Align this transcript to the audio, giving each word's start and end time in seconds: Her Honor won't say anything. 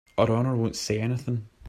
Her 0.17 0.31
Honor 0.35 0.55
won't 0.55 0.75
say 0.75 0.99
anything. 0.99 1.47